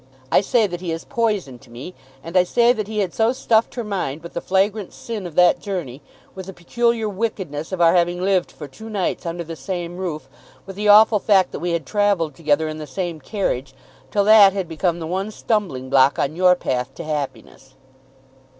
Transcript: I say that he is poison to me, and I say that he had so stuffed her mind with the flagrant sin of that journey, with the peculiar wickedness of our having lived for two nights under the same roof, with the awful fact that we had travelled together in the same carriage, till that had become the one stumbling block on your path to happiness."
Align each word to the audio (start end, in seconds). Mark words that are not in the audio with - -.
I 0.31 0.41
say 0.41 0.65
that 0.65 0.81
he 0.81 0.91
is 0.91 1.05
poison 1.05 1.59
to 1.59 1.69
me, 1.69 1.93
and 2.23 2.35
I 2.35 2.43
say 2.43 2.73
that 2.73 2.87
he 2.87 3.01
had 3.01 3.13
so 3.13 3.31
stuffed 3.33 3.75
her 3.75 3.83
mind 3.83 4.23
with 4.23 4.33
the 4.33 4.41
flagrant 4.41 4.93
sin 4.93 5.27
of 5.27 5.35
that 5.35 5.59
journey, 5.59 6.01
with 6.33 6.47
the 6.47 6.53
peculiar 6.53 7.07
wickedness 7.07 7.71
of 7.71 7.81
our 7.81 7.93
having 7.93 8.19
lived 8.19 8.51
for 8.51 8.67
two 8.67 8.89
nights 8.89 9.27
under 9.27 9.43
the 9.43 9.55
same 9.55 9.97
roof, 9.97 10.27
with 10.65 10.75
the 10.75 10.87
awful 10.87 11.19
fact 11.19 11.51
that 11.51 11.59
we 11.59 11.73
had 11.73 11.85
travelled 11.85 12.33
together 12.33 12.67
in 12.67 12.79
the 12.79 12.87
same 12.87 13.19
carriage, 13.21 13.75
till 14.09 14.23
that 14.23 14.53
had 14.53 14.67
become 14.67 14.97
the 14.97 15.05
one 15.05 15.29
stumbling 15.29 15.87
block 15.91 16.17
on 16.17 16.35
your 16.35 16.55
path 16.55 16.95
to 16.95 17.03
happiness." 17.03 17.75